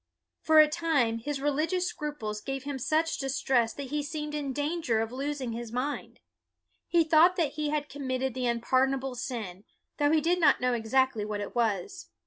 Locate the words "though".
9.97-10.09